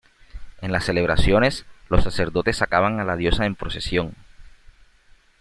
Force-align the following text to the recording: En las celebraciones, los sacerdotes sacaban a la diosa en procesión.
En 0.61 0.71
las 0.71 0.85
celebraciones, 0.85 1.67
los 1.87 2.03
sacerdotes 2.05 2.57
sacaban 2.57 2.99
a 2.99 3.03
la 3.05 3.15
diosa 3.17 3.45
en 3.45 3.53
procesión. 3.53 4.15